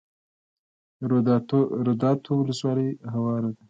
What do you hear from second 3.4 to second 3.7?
ده؟